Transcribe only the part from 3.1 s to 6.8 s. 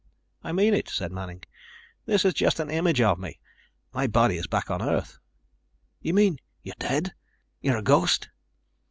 me. My body is back on Earth." "You mean you're